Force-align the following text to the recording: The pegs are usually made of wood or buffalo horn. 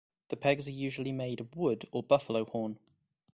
The 0.29 0.35
pegs 0.35 0.67
are 0.67 0.71
usually 0.71 1.11
made 1.11 1.39
of 1.41 1.55
wood 1.55 1.85
or 1.91 2.01
buffalo 2.01 2.45
horn. 2.45 2.79